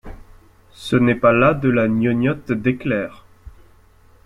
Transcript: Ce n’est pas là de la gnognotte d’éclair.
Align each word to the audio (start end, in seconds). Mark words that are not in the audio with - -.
Ce 0.73 0.95
n’est 0.95 1.13
pas 1.13 1.31
là 1.31 1.53
de 1.53 1.69
la 1.69 1.87
gnognotte 1.87 2.51
d’éclair. 2.53 3.23